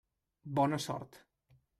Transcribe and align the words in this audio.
Bona 0.59 0.79
sort. 0.85 1.21